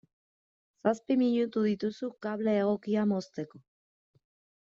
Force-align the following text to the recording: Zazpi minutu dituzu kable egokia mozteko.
Zazpi 0.87 1.17
minutu 1.21 1.63
dituzu 1.67 2.09
kable 2.27 2.57
egokia 2.61 3.03
mozteko. 3.13 3.65